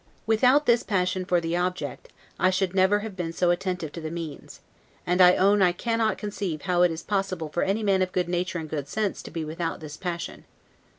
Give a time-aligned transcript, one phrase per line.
[0.25, 2.09] Without this passion for the object,
[2.39, 4.59] I should never have been so attentive to the means;
[5.05, 8.27] and I own I cannot conceive how it is possible for any man of good
[8.27, 10.45] nature and good sense to be without this passion.